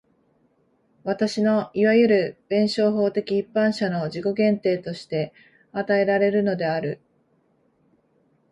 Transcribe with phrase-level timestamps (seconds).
[1.03, 5.31] 私のいわゆる弁証法的一般者の自己限定として
[5.73, 6.99] 与えられるのである。